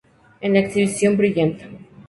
[0.39, 1.59] En la exhibición "Brilliant!